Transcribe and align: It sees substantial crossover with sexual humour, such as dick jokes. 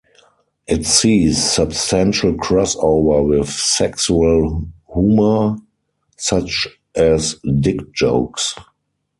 It 0.65 0.87
sees 0.87 1.37
substantial 1.53 2.33
crossover 2.33 3.23
with 3.39 3.47
sexual 3.51 4.67
humour, 4.91 5.57
such 6.17 6.67
as 6.95 7.35
dick 7.59 7.93
jokes. 7.93 8.55